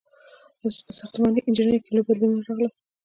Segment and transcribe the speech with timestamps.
[0.85, 2.71] •په ساختماني انجینرۍ کې لوی بدلونونه راغلل.